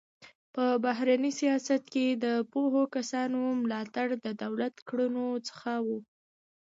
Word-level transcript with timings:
په 0.55 0.63
بهرني 0.83 1.31
سیاست 1.39 1.83
کې 1.93 2.05
د 2.23 2.25
پوهو 2.51 2.83
کسانو 2.95 3.41
ملاتړ 3.61 4.07
د 4.25 4.27
دولت 4.43 4.75
کړنو 4.87 5.27
څخه 5.47 5.71
و. 5.85 5.87